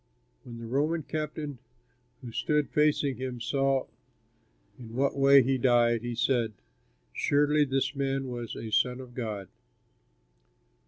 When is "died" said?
5.59-6.01